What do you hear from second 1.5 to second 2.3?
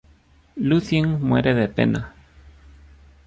de pena.